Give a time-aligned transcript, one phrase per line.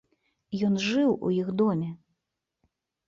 [0.67, 1.89] Ён жыў у іх доме.